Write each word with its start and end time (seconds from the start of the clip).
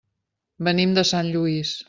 Venim 0.69 0.97
de 0.99 1.05
Sant 1.11 1.31
Lluís. 1.37 1.77